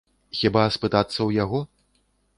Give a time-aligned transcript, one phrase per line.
[0.37, 1.59] Хіба спытацца ў яго?